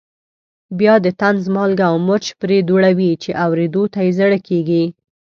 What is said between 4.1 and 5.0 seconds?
زړه کېږي.